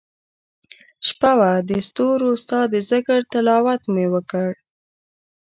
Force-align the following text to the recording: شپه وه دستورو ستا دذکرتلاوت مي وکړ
شپه 1.07 1.31
وه 1.39 1.51
دستورو 1.69 2.29
ستا 2.43 2.59
دذکرتلاوت 2.75 3.81
مي 3.93 4.05
وکړ 4.13 4.47